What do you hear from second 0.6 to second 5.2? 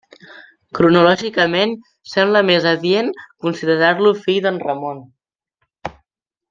Cronològicament sembla més adient considerar-lo fill de Ramon.